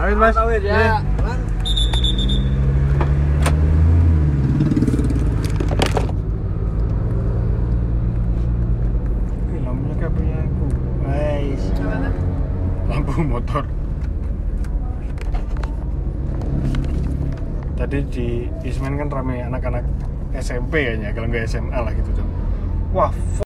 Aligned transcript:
Pamit 0.00 0.16
mas. 0.16 0.32
Tawir 0.32 0.64
ya. 0.64 0.72
Iya. 0.72 0.96
Lampunya 9.60 9.94
kayak 10.00 10.12
punya 10.16 10.36
aku. 10.40 10.64
Guys. 11.04 11.64
Lampu 12.88 13.12
motor. 13.28 13.68
Tadi 17.76 17.98
di 18.08 18.48
Ismen 18.64 18.96
kan 18.96 19.12
ramai 19.12 19.44
anak-anak 19.44 19.84
SMP 20.32 20.80
kayaknya, 20.80 21.12
kalau 21.12 21.28
nggak 21.28 21.44
SMA 21.44 21.76
lah 21.76 21.92
gitu 21.92 22.08
tuh. 22.16 22.26
Wah, 22.96 23.12